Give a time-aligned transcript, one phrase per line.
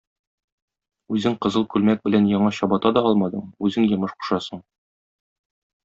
[1.17, 4.65] Үзең кызыл күлмәк белән яңа чабата да алмадың, үзең йомыш кушасың.